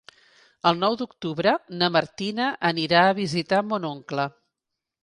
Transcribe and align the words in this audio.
El 0.69 0.79
nou 0.83 0.95
d'octubre 1.01 1.53
na 1.83 1.91
Martina 1.99 2.49
anirà 2.73 3.07
a 3.13 3.17
visitar 3.25 3.65
mon 3.71 3.89
oncle. 3.93 4.29